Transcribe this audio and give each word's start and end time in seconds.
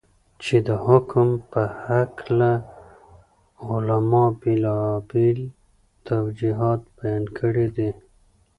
چې 0.43 0.55
دحكم 0.67 1.29
په 1.51 1.61
هكله 1.85 2.51
علماؤ 3.69 4.29
بيلابيل 4.41 5.39
توجيهات 6.09 6.81
بيان 6.97 7.23
كړي 7.37 7.67
دي. 7.75 7.91